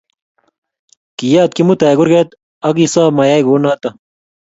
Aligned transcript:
Kiyat 1.17 1.51
Kimutai 1.55 1.95
kurget 1.99 2.29
akisom 2.67 3.11
mayai 3.15 3.45
kounoto 3.45 3.89